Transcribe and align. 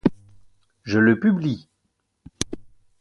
Je 0.81 0.97
le 0.97 1.19
publie. 1.19 1.69